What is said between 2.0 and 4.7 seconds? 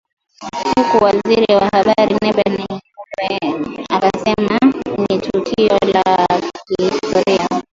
Nape Nnauye akisema